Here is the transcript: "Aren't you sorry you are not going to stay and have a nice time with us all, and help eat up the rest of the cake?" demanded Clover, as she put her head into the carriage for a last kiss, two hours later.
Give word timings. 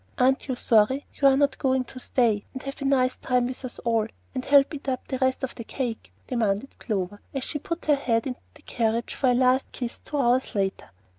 "Aren't 0.17 0.47
you 0.47 0.55
sorry 0.55 1.05
you 1.13 1.27
are 1.27 1.37
not 1.37 1.59
going 1.59 1.83
to 1.83 1.99
stay 1.99 2.43
and 2.55 2.63
have 2.63 2.81
a 2.81 2.85
nice 2.85 3.17
time 3.17 3.45
with 3.45 3.63
us 3.63 3.77
all, 3.85 4.07
and 4.33 4.43
help 4.43 4.73
eat 4.73 4.89
up 4.89 5.07
the 5.07 5.19
rest 5.19 5.43
of 5.43 5.53
the 5.53 5.63
cake?" 5.63 6.11
demanded 6.25 6.73
Clover, 6.79 7.21
as 7.35 7.43
she 7.43 7.59
put 7.59 7.85
her 7.85 7.93
head 7.93 8.25
into 8.25 8.39
the 8.55 8.63
carriage 8.63 9.13
for 9.13 9.29
a 9.29 9.35
last 9.35 9.71
kiss, 9.71 9.99
two 9.99 10.17
hours 10.17 10.55
later. 10.55 10.89